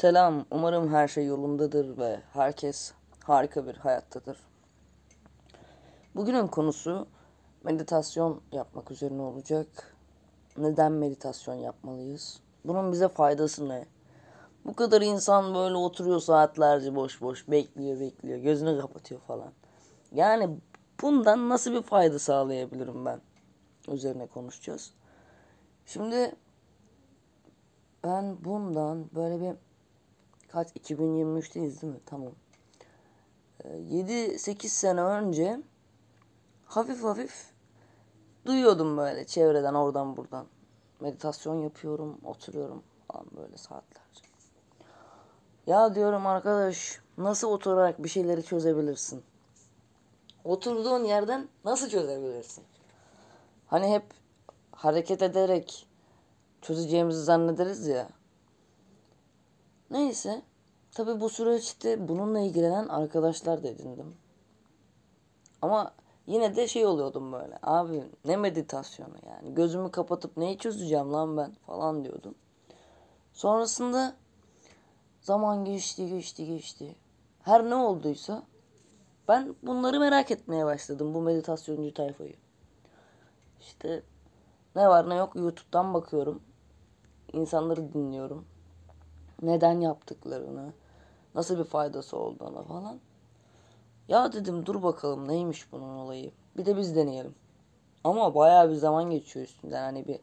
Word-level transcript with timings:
Selam, 0.00 0.46
umarım 0.50 0.88
her 0.88 1.08
şey 1.08 1.26
yolundadır 1.26 1.98
ve 1.98 2.20
herkes 2.32 2.92
harika 3.24 3.66
bir 3.66 3.76
hayattadır. 3.76 4.38
Bugünün 6.14 6.46
konusu 6.46 7.06
meditasyon 7.64 8.40
yapmak 8.52 8.90
üzerine 8.90 9.22
olacak. 9.22 9.96
Neden 10.56 10.92
meditasyon 10.92 11.54
yapmalıyız? 11.54 12.40
Bunun 12.64 12.92
bize 12.92 13.08
faydası 13.08 13.68
ne? 13.68 13.86
Bu 14.64 14.74
kadar 14.74 15.02
insan 15.02 15.54
böyle 15.54 15.76
oturuyor 15.76 16.20
saatlerce 16.20 16.94
boş 16.94 17.20
boş 17.20 17.48
bekliyor 17.48 18.00
bekliyor 18.00 18.38
gözünü 18.38 18.80
kapatıyor 18.80 19.20
falan. 19.20 19.52
Yani 20.12 20.58
bundan 21.02 21.48
nasıl 21.48 21.72
bir 21.72 21.82
fayda 21.82 22.18
sağlayabilirim 22.18 23.04
ben? 23.04 23.20
Üzerine 23.88 24.26
konuşacağız. 24.26 24.94
Şimdi 25.86 26.34
ben 28.04 28.44
bundan 28.44 29.10
böyle 29.14 29.40
bir 29.40 29.69
kaç 30.52 30.68
2023'teyiz 30.76 31.82
değil 31.82 31.92
mi? 31.92 32.00
Tamam. 32.06 32.32
7-8 33.64 34.68
sene 34.68 35.02
önce 35.02 35.60
hafif 36.64 37.04
hafif 37.04 37.50
duyuyordum 38.46 38.96
böyle 38.96 39.26
çevreden 39.26 39.74
oradan 39.74 40.16
buradan. 40.16 40.46
Meditasyon 41.00 41.54
yapıyorum, 41.54 42.18
oturuyorum 42.24 42.82
falan 43.08 43.26
böyle 43.36 43.56
saatlerce. 43.56 44.24
Ya 45.66 45.94
diyorum 45.94 46.26
arkadaş 46.26 47.00
nasıl 47.18 47.48
oturarak 47.48 48.04
bir 48.04 48.08
şeyleri 48.08 48.42
çözebilirsin? 48.42 49.22
Oturduğun 50.44 51.04
yerden 51.04 51.48
nasıl 51.64 51.88
çözebilirsin? 51.88 52.64
Hani 53.66 53.92
hep 53.94 54.04
hareket 54.72 55.22
ederek 55.22 55.86
çözeceğimizi 56.62 57.22
zannederiz 57.22 57.86
ya. 57.86 58.08
Neyse. 59.90 60.42
Tabi 60.92 61.20
bu 61.20 61.28
süreçte 61.28 62.08
bununla 62.08 62.40
ilgilenen 62.40 62.88
arkadaşlar 62.88 63.62
da 63.62 63.68
edindim. 63.68 64.16
Ama 65.62 65.94
yine 66.26 66.56
de 66.56 66.68
şey 66.68 66.86
oluyordum 66.86 67.32
böyle. 67.32 67.58
Abi 67.62 68.04
ne 68.24 68.36
meditasyonu 68.36 69.14
yani. 69.26 69.54
Gözümü 69.54 69.90
kapatıp 69.90 70.36
neyi 70.36 70.58
çözeceğim 70.58 71.12
lan 71.12 71.36
ben 71.36 71.52
falan 71.66 72.04
diyordum. 72.04 72.34
Sonrasında 73.32 74.14
zaman 75.20 75.64
geçti 75.64 76.08
geçti 76.08 76.46
geçti. 76.46 76.96
Her 77.42 77.70
ne 77.70 77.74
olduysa 77.74 78.42
ben 79.28 79.54
bunları 79.62 80.00
merak 80.00 80.30
etmeye 80.30 80.64
başladım 80.64 81.14
bu 81.14 81.20
meditasyoncu 81.22 81.94
tayfayı. 81.94 82.36
İşte 83.60 84.02
ne 84.76 84.88
var 84.88 85.10
ne 85.10 85.14
yok 85.14 85.36
YouTube'dan 85.36 85.94
bakıyorum. 85.94 86.42
İnsanları 87.32 87.92
dinliyorum 87.92 88.46
neden 89.42 89.80
yaptıklarını, 89.80 90.72
nasıl 91.34 91.58
bir 91.58 91.64
faydası 91.64 92.16
olduğunu 92.16 92.62
falan. 92.62 93.00
Ya 94.08 94.32
dedim 94.32 94.66
dur 94.66 94.82
bakalım 94.82 95.28
neymiş 95.28 95.72
bunun 95.72 95.98
olayı. 95.98 96.32
Bir 96.56 96.66
de 96.66 96.76
biz 96.76 96.96
deneyelim. 96.96 97.34
Ama 98.04 98.34
bayağı 98.34 98.70
bir 98.70 98.74
zaman 98.74 99.10
geçiyor 99.10 99.46
üstünden. 99.46 99.82
Hani 99.82 100.08
bir 100.08 100.20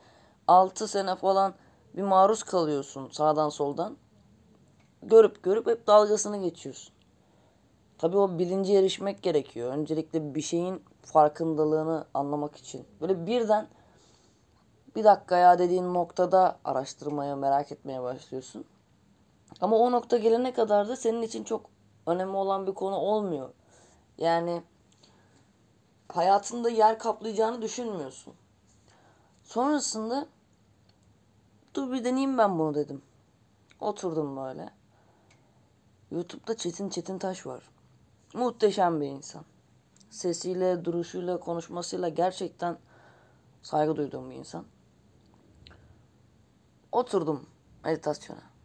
6 0.47 0.87
sene 0.87 1.15
falan 1.15 1.53
bir 1.95 2.01
maruz 2.01 2.43
kalıyorsun 2.43 3.09
sağdan 3.09 3.49
soldan. 3.49 3.97
Görüp 5.03 5.43
görüp 5.43 5.67
hep 5.67 5.87
dalgasını 5.87 6.37
geçiyorsun. 6.37 6.93
Tabii 7.97 8.17
o 8.17 8.39
bilince 8.39 8.73
erişmek 8.73 9.21
gerekiyor. 9.21 9.71
Öncelikle 9.71 10.35
bir 10.35 10.41
şeyin 10.41 10.83
farkındalığını 11.02 12.05
anlamak 12.13 12.55
için. 12.55 12.85
Böyle 13.02 13.25
birden 13.25 13.67
bir 14.95 15.03
dakika 15.03 15.37
ya 15.37 15.59
dediğin 15.59 15.93
noktada 15.93 16.59
araştırmaya, 16.65 17.35
merak 17.35 17.71
etmeye 17.71 18.02
başlıyorsun. 18.02 18.65
Ama 19.61 19.77
o 19.77 19.91
nokta 19.91 20.17
gelene 20.17 20.53
kadar 20.53 20.88
da 20.88 20.95
senin 20.95 21.22
için 21.22 21.44
çok 21.44 21.69
önemli 22.05 22.36
olan 22.36 22.67
bir 22.67 22.73
konu 22.73 22.95
olmuyor. 22.95 23.53
Yani 24.17 24.64
hayatında 26.09 26.69
yer 26.69 26.99
kaplayacağını 26.99 27.61
düşünmüyorsun. 27.61 28.33
Sonrasında 29.43 30.27
dur 31.73 31.92
bir 31.92 32.04
deneyeyim 32.04 32.37
ben 32.37 32.59
bunu 32.59 32.76
dedim. 32.76 33.02
Oturdum 33.80 34.37
böyle. 34.37 34.70
YouTube'da 36.11 36.58
Çetin 36.58 36.89
Çetin 36.89 37.20
Taş 37.20 37.45
var. 37.45 37.70
Muhteşem 38.33 39.02
bir 39.02 39.08
insan. 39.08 39.45
Sesiyle, 40.10 40.86
duruşuyla, 40.86 41.39
konuşmasıyla 41.39 42.10
gerçekten 42.10 42.77
saygı 43.61 43.95
duyduğum 43.95 44.30
bir 44.30 44.36
insan. 44.36 44.65
Oturdum 46.92 47.45
meditasyona. 47.83 48.56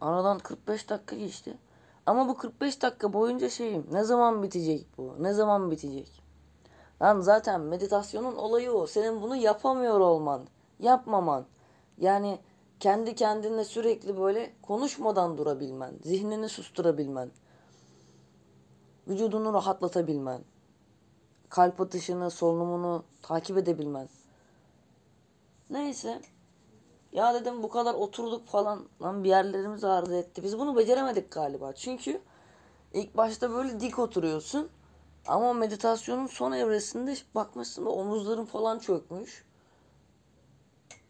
Aradan 0.00 0.38
45 0.38 0.88
dakika 0.88 1.16
geçti. 1.16 1.58
Ama 2.06 2.28
bu 2.28 2.36
45 2.36 2.82
dakika 2.82 3.12
boyunca 3.12 3.50
şeyim 3.50 3.86
ne 3.92 4.04
zaman 4.04 4.42
bitecek 4.42 4.86
bu? 4.98 5.14
Ne 5.18 5.32
zaman 5.32 5.70
bitecek? 5.70 6.22
Lan 7.02 7.20
zaten 7.20 7.60
meditasyonun 7.60 8.36
olayı 8.36 8.72
o. 8.72 8.86
Senin 8.86 9.22
bunu 9.22 9.36
yapamıyor 9.36 10.00
olman. 10.00 10.46
Yapmaman. 10.78 11.46
Yani 11.98 12.38
kendi 12.80 13.14
kendinle 13.14 13.64
sürekli 13.64 14.18
böyle 14.18 14.52
konuşmadan 14.62 15.38
durabilmen. 15.38 15.94
Zihnini 16.04 16.48
susturabilmen. 16.48 17.30
Vücudunu 19.08 19.52
rahatlatabilmen. 19.52 20.40
Kalp 21.48 21.80
atışını, 21.80 22.30
solunumunu 22.30 23.04
takip 23.22 23.58
edebilmen. 23.58 24.08
Neyse. 25.70 26.22
Ya 27.16 27.34
dedim 27.34 27.62
bu 27.62 27.68
kadar 27.68 27.94
oturduk 27.94 28.46
falan. 28.46 28.88
Lan 29.02 29.24
bir 29.24 29.28
yerlerimiz 29.28 29.84
ağrıdı 29.84 30.18
etti. 30.18 30.42
Biz 30.42 30.58
bunu 30.58 30.76
beceremedik 30.76 31.30
galiba. 31.30 31.72
Çünkü 31.72 32.20
ilk 32.94 33.16
başta 33.16 33.50
böyle 33.50 33.80
dik 33.80 33.98
oturuyorsun. 33.98 34.68
Ama 35.26 35.52
meditasyonun 35.52 36.26
son 36.26 36.52
evresinde 36.52 37.14
bakmışsın 37.34 37.86
da 37.86 37.90
omuzların 37.90 38.44
falan 38.44 38.78
çökmüş. 38.78 39.44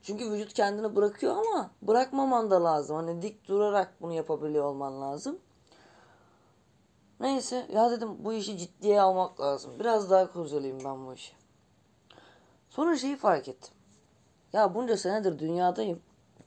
Çünkü 0.03 0.31
vücut 0.31 0.53
kendini 0.53 0.97
bırakıyor 0.97 1.37
ama 1.37 1.71
bırakmaman 1.83 2.51
da 2.51 2.65
lazım. 2.65 2.97
Hani 2.97 3.23
dik 3.23 3.49
durarak 3.49 3.95
bunu 4.01 4.13
yapabiliyor 4.13 4.65
olman 4.65 5.01
lazım. 5.01 5.39
Neyse 7.21 7.67
ya 7.73 7.91
dedim 7.91 8.09
bu 8.19 8.33
işi 8.33 8.59
ciddiye 8.59 9.01
almak 9.01 9.41
lazım. 9.41 9.73
Biraz 9.81 10.11
daha 10.11 10.33
kurcalayayım 10.33 10.85
ben 10.85 11.07
bu 11.07 11.15
işi. 11.15 11.33
Sonra 12.69 12.97
şeyi 12.97 13.17
fark 13.17 13.49
ettim. 13.49 13.76
Ya 14.53 14.75
bunca 14.75 14.97
senedir 14.97 15.39
dünyadayım. 15.39 16.01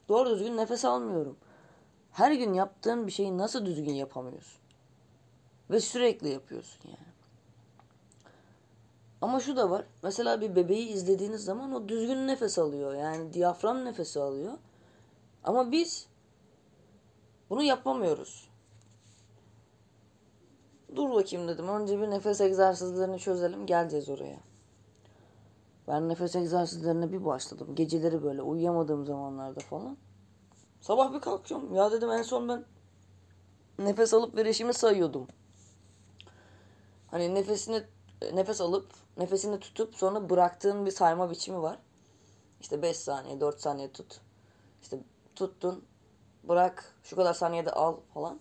Doğru 0.08 0.30
düzgün 0.30 0.56
nefes 0.56 0.84
almıyorum. 0.84 1.36
Her 2.12 2.32
gün 2.32 2.54
yaptığın 2.54 3.06
bir 3.06 3.12
şeyi 3.12 3.38
nasıl 3.38 3.66
düzgün 3.66 3.94
yapamıyorsun? 3.94 4.60
Ve 5.70 5.80
sürekli 5.80 6.28
yapıyorsun 6.28 6.80
yani. 6.84 7.10
Ama 9.20 9.40
şu 9.40 9.56
da 9.56 9.70
var. 9.70 9.84
Mesela 10.02 10.40
bir 10.40 10.56
bebeği 10.56 10.88
izlediğiniz 10.88 11.44
zaman 11.44 11.72
o 11.72 11.88
düzgün 11.88 12.26
nefes 12.26 12.58
alıyor. 12.58 12.94
Yani 12.94 13.32
diyafram 13.32 13.84
nefesi 13.84 14.20
alıyor. 14.20 14.52
Ama 15.44 15.72
biz 15.72 16.06
bunu 17.50 17.62
yapamıyoruz. 17.62 18.50
Dur 20.96 21.10
bakayım 21.10 21.48
dedim. 21.48 21.68
Önce 21.68 22.00
bir 22.00 22.10
nefes 22.10 22.40
egzersizlerini 22.40 23.18
çözelim. 23.18 23.66
Geleceğiz 23.66 24.08
oraya. 24.08 24.49
Ben 25.90 26.08
nefes 26.08 26.36
egzersizlerine 26.36 27.12
bir 27.12 27.24
başladım. 27.24 27.74
Geceleri 27.74 28.22
böyle 28.22 28.42
uyuyamadığım 28.42 29.06
zamanlarda 29.06 29.60
falan. 29.60 29.96
Sabah 30.80 31.14
bir 31.14 31.20
kalkıyorum. 31.20 31.74
Ya 31.74 31.92
dedim 31.92 32.10
en 32.10 32.22
son 32.22 32.48
ben 32.48 32.64
nefes 33.78 34.14
alıp 34.14 34.36
verişimi 34.36 34.74
sayıyordum. 34.74 35.26
Hani 37.10 37.34
nefesini 37.34 37.82
nefes 38.34 38.60
alıp 38.60 38.92
nefesini 39.16 39.60
tutup 39.60 39.94
sonra 39.94 40.30
bıraktığın 40.30 40.86
bir 40.86 40.90
sayma 40.90 41.30
biçimi 41.30 41.62
var. 41.62 41.78
İşte 42.60 42.82
5 42.82 42.96
saniye 42.96 43.40
4 43.40 43.60
saniye 43.60 43.92
tut. 43.92 44.20
İşte 44.82 44.98
tuttun 45.36 45.84
bırak 46.48 46.94
şu 47.02 47.16
kadar 47.16 47.34
saniyede 47.34 47.70
al 47.70 47.96
falan. 48.14 48.40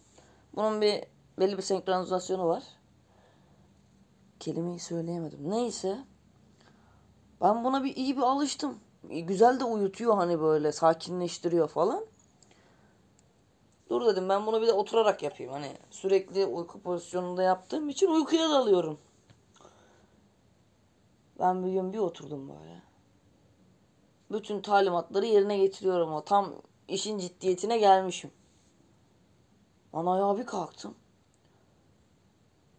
Bunun 0.56 0.82
bir 0.82 1.04
belli 1.40 1.58
bir 1.58 1.64
senkronizasyonu 1.64 2.48
var. 2.48 2.64
Kelimeyi 4.40 4.80
söyleyemedim. 4.80 5.50
Neyse. 5.50 6.06
Ben 7.42 7.64
buna 7.64 7.84
bir 7.84 7.96
iyi 7.96 8.18
bir 8.18 8.22
alıştım. 8.22 8.80
Güzel 9.04 9.60
de 9.60 9.64
uyutuyor 9.64 10.16
hani 10.16 10.42
böyle 10.42 10.72
sakinleştiriyor 10.72 11.68
falan. 11.68 12.06
Dur 13.90 14.06
dedim 14.06 14.30
ben 14.30 14.46
bunu 14.46 14.62
bir 14.62 14.68
de 14.68 14.74
oturarak 14.74 15.24
yapayım. 15.24 15.52
Hani 15.52 15.78
sürekli 15.90 16.46
uyku 16.46 16.82
pozisyonunda 16.82 17.44
yaptığım 17.44 17.90
için 17.90 18.08
uykuya 18.08 18.50
dalıyorum. 18.50 19.00
Ben 21.40 21.66
bir 21.66 21.72
gün 21.72 21.94
bir 21.94 21.98
oturdum 21.98 22.50
böyle. 22.50 22.82
Bütün 24.32 24.62
talimatları 24.62 25.26
yerine 25.26 25.58
getiriyorum 25.58 26.14
o 26.14 26.24
tam 26.24 26.54
işin 26.88 27.18
ciddiyetine 27.18 27.78
gelmişim. 27.78 28.32
Lan 29.96 30.06
ayağa 30.06 30.38
bir 30.38 30.46
kalktım. 30.46 30.96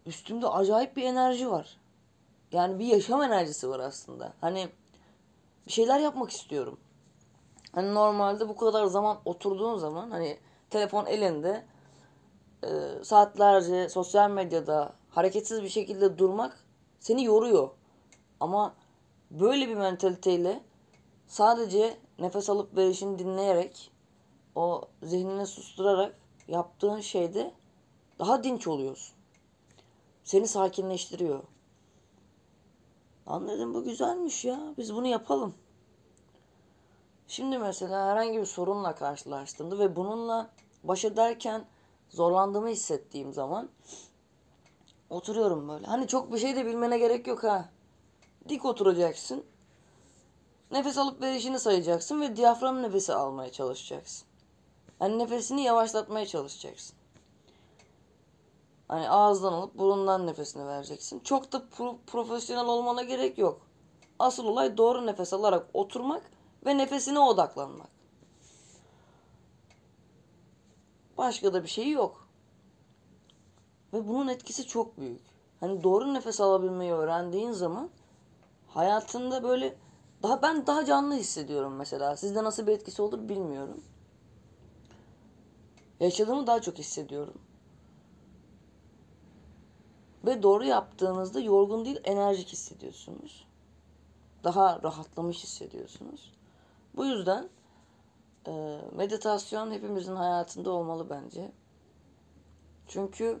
Üstümde 0.05 0.47
acayip 0.47 0.97
bir 0.97 1.03
enerji 1.03 1.51
var. 1.51 1.80
Yani 2.51 2.79
bir 2.79 2.85
yaşam 2.85 3.23
enerjisi 3.23 3.69
var 3.69 3.79
aslında. 3.79 4.33
Hani 4.41 4.69
bir 5.67 5.71
şeyler 5.71 5.99
yapmak 5.99 6.29
istiyorum. 6.29 6.79
Hani 7.71 7.93
normalde 7.93 8.49
bu 8.49 8.55
kadar 8.55 8.85
zaman 8.85 9.17
oturduğun 9.25 9.77
zaman 9.77 10.11
hani 10.11 10.37
telefon 10.69 11.05
elinde 11.05 11.65
e, 12.63 12.69
saatlerce 13.03 13.89
sosyal 13.89 14.29
medyada 14.31 14.93
hareketsiz 15.09 15.63
bir 15.63 15.69
şekilde 15.69 16.17
durmak 16.17 16.65
seni 16.99 17.23
yoruyor. 17.23 17.69
Ama 18.39 18.75
böyle 19.31 19.69
bir 19.69 19.75
mentaliteyle 19.75 20.63
sadece 21.27 21.97
nefes 22.19 22.49
alıp 22.49 22.77
verişini 22.77 23.19
dinleyerek 23.19 23.91
o 24.55 24.81
zihnini 25.03 25.45
susturarak 25.45 26.15
yaptığın 26.47 26.99
şeyde 26.99 27.53
daha 28.19 28.43
dinç 28.43 28.67
oluyorsun. 28.67 29.15
Seni 30.23 30.47
sakinleştiriyor. 30.47 31.43
Anladım 33.31 33.73
bu 33.73 33.83
güzelmiş 33.83 34.45
ya. 34.45 34.59
Biz 34.77 34.95
bunu 34.95 35.07
yapalım. 35.07 35.55
Şimdi 37.27 37.57
mesela 37.57 38.07
herhangi 38.07 38.39
bir 38.39 38.45
sorunla 38.45 38.95
karşılaştığımda 38.95 39.79
ve 39.79 39.95
bununla 39.95 40.49
baş 40.83 41.05
ederken 41.05 41.65
zorlandığımı 42.09 42.69
hissettiğim 42.69 43.33
zaman 43.33 43.69
oturuyorum 45.09 45.69
böyle. 45.69 45.85
Hani 45.85 46.07
çok 46.07 46.33
bir 46.33 46.37
şey 46.37 46.55
de 46.55 46.65
bilmene 46.65 46.97
gerek 46.97 47.27
yok 47.27 47.43
ha. 47.43 47.69
Dik 48.49 48.65
oturacaksın. 48.65 49.43
Nefes 50.71 50.97
alıp 50.97 51.21
verişini 51.21 51.59
sayacaksın 51.59 52.21
ve 52.21 52.35
diyafram 52.35 52.81
nefesi 52.81 53.13
almaya 53.13 53.51
çalışacaksın. 53.51 54.27
Yani 55.01 55.19
nefesini 55.19 55.63
yavaşlatmaya 55.63 56.25
çalışacaksın. 56.25 56.95
Hani 58.91 59.09
ağızdan 59.09 59.53
alıp 59.53 59.77
burundan 59.77 60.27
nefesini 60.27 60.67
vereceksin. 60.67 61.19
Çok 61.19 61.51
da 61.51 61.57
pro- 61.57 61.97
profesyonel 62.07 62.65
olmana 62.65 63.03
gerek 63.03 63.37
yok. 63.37 63.61
Asıl 64.19 64.45
olay 64.45 64.77
doğru 64.77 65.05
nefes 65.05 65.33
alarak 65.33 65.67
oturmak 65.73 66.23
ve 66.65 66.77
nefesine 66.77 67.19
odaklanmak. 67.19 67.87
Başka 71.17 71.53
da 71.53 71.63
bir 71.63 71.67
şey 71.67 71.89
yok. 71.89 72.27
Ve 73.93 74.07
bunun 74.07 74.27
etkisi 74.27 74.67
çok 74.67 74.97
büyük. 74.97 75.21
Hani 75.59 75.83
doğru 75.83 76.13
nefes 76.13 76.41
alabilmeyi 76.41 76.91
öğrendiğin 76.91 77.51
zaman 77.51 77.89
hayatında 78.67 79.43
böyle 79.43 79.77
daha 80.23 80.41
ben 80.41 80.67
daha 80.67 80.85
canlı 80.85 81.13
hissediyorum 81.13 81.75
mesela. 81.75 82.17
Sizde 82.17 82.43
nasıl 82.43 82.67
bir 82.67 82.71
etkisi 82.71 83.01
olur 83.01 83.29
bilmiyorum. 83.29 83.83
Yaşadığımı 85.99 86.47
daha 86.47 86.61
çok 86.61 86.77
hissediyorum. 86.77 87.50
Ve 90.25 90.43
doğru 90.43 90.63
yaptığınızda 90.65 91.39
yorgun 91.39 91.85
değil 91.85 91.99
enerjik 92.03 92.47
hissediyorsunuz. 92.47 93.47
Daha 94.43 94.83
rahatlamış 94.83 95.43
hissediyorsunuz. 95.43 96.33
Bu 96.95 97.05
yüzden 97.05 97.49
e, 98.47 98.81
meditasyon 98.95 99.71
hepimizin 99.71 100.15
hayatında 100.15 100.71
olmalı 100.71 101.09
bence. 101.09 101.51
Çünkü 102.87 103.39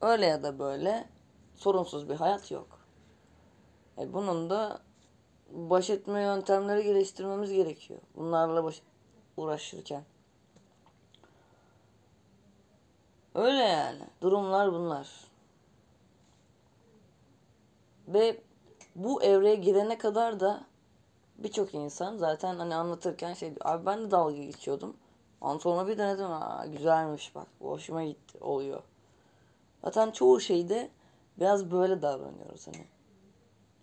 öyle 0.00 0.26
ya 0.26 0.42
da 0.42 0.58
böyle 0.58 1.08
sorunsuz 1.54 2.08
bir 2.08 2.14
hayat 2.14 2.50
yok. 2.50 2.78
E, 3.98 4.12
bunun 4.12 4.50
da 4.50 4.80
baş 5.50 5.90
etme 5.90 6.22
yöntemleri 6.22 6.84
geliştirmemiz 6.84 7.52
gerekiyor. 7.52 8.00
Bunlarla 8.16 8.64
baş 8.64 8.82
uğraşırken. 9.36 10.04
Öyle 13.34 13.62
yani. 13.62 14.02
Durumlar 14.22 14.72
bunlar. 14.72 15.08
Ve 18.08 18.40
bu 18.96 19.22
evreye 19.22 19.54
girene 19.54 19.98
kadar 19.98 20.40
da 20.40 20.64
birçok 21.38 21.74
insan 21.74 22.16
zaten 22.16 22.56
hani 22.56 22.74
anlatırken 22.74 23.34
şey 23.34 23.48
diyor. 23.48 23.60
Abi 23.64 23.86
ben 23.86 24.06
de 24.06 24.10
dalga 24.10 24.36
geçiyordum. 24.36 24.96
Sonra 25.60 25.88
bir 25.88 25.98
denedim. 25.98 26.26
Aa, 26.26 26.66
güzelmiş 26.66 27.34
bak. 27.34 27.46
Hoşuma 27.60 28.04
gitti. 28.04 28.38
Oluyor. 28.40 28.82
Zaten 29.84 30.10
çoğu 30.10 30.40
şeyde 30.40 30.90
biraz 31.38 31.70
böyle 31.70 32.02
davranıyoruz 32.02 32.66
hani. 32.66 32.84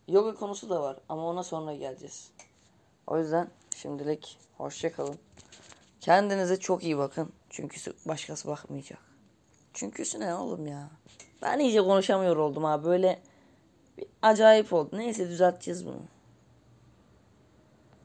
Yoga 0.08 0.36
konusu 0.36 0.70
da 0.70 0.82
var 0.82 0.98
ama 1.10 1.28
ona 1.28 1.44
sonra 1.44 1.74
geleceğiz. 1.74 2.32
O 3.08 3.18
yüzden 3.18 3.48
şimdilik 3.76 4.38
hoşça 4.58 4.92
kalın. 4.92 5.20
Kendinize 6.02 6.60
çok 6.60 6.84
iyi 6.84 6.98
bakın. 6.98 7.34
Çünkü 7.50 7.94
başkası 8.06 8.48
bakmayacak. 8.48 9.00
Çünküsü 9.74 10.20
ne 10.20 10.36
oğlum 10.36 10.68
ya? 10.68 10.90
Ben 11.42 11.60
iyice 11.60 11.82
konuşamıyor 11.82 12.38
oldum 12.38 12.64
ha. 12.64 12.84
Böyle 12.84 13.22
acayip 14.24 14.74
oldu. 14.74 14.90
Neyse 14.98 15.30
düzelteceğiz 15.30 15.86
bunu. 15.86 16.02